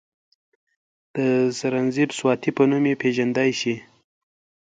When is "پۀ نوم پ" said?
2.55-3.01